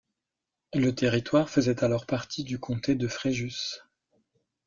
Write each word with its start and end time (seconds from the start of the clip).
Le 0.73 0.95
territoire 0.95 1.47
faisait 1.51 1.83
alors 1.83 2.07
partie 2.07 2.43
du 2.43 2.57
comté 2.59 2.95
de 2.95 3.07
Fréjus. 3.07 3.83